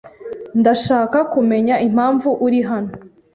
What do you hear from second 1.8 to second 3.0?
impamvu uri hano.